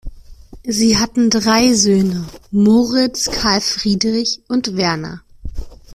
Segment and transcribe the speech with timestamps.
[0.63, 5.21] Sie hatten drei Söhne: Moritz, Karl-Friedrich und Werner.